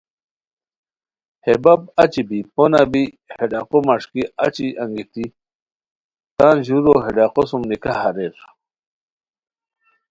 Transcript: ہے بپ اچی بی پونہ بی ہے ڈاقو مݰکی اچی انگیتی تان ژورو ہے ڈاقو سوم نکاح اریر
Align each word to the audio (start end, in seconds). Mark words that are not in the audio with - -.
ہے 1.43 1.53
بپ 1.63 1.81
اچی 2.01 2.21
بی 2.29 2.39
پونہ 2.53 2.81
بی 2.91 3.03
ہے 3.33 3.43
ڈاقو 3.51 3.79
مݰکی 3.87 4.23
اچی 4.45 4.67
انگیتی 4.81 5.25
تان 6.37 6.55
ژورو 6.65 6.95
ہے 7.03 7.11
ڈاقو 7.17 7.41
سوم 7.49 7.61
نکاح 7.69 7.99
اریر 8.07 8.35